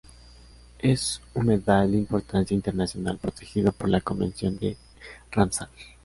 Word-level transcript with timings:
Es 0.79 1.21
un 1.35 1.43
humedal 1.43 1.91
de 1.91 1.97
importancia 1.99 2.55
internacional 2.55 3.19
protegido 3.19 3.71
por 3.71 3.87
la 3.87 4.01
convención 4.01 4.57
de 4.57 4.75
Ramsar. 5.29 5.69